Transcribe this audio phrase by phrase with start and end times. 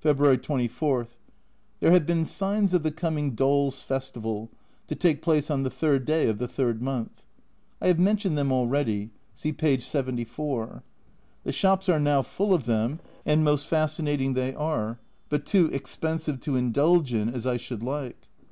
[0.00, 1.06] February 24.
[1.78, 4.50] There have been signs of the coming Dolls' Festival,
[4.88, 7.22] to take place on the 3rd day of the 3rd month.
[7.80, 9.78] I have mentioned them already (see p.
[9.78, 10.82] 74).
[11.44, 14.98] The shops are now full of them, and most fascinating they are,
[15.28, 18.26] but too expensive to indulge in as I should like.